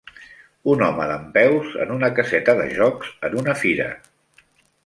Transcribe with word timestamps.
Un 0.71 0.79
home 0.85 1.05
dempeus 1.11 1.77
en 1.85 1.93
una 1.97 2.11
caseta 2.21 2.57
de 2.63 2.67
jocs 2.81 3.15
en 3.31 3.39
una 3.43 3.59
fira. 3.63 3.91